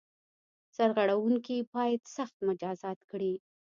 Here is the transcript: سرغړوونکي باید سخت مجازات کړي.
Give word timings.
سرغړوونکي 0.75 1.57
باید 1.73 2.01
سخت 2.15 2.35
مجازات 2.49 2.99
کړي. 3.09 3.33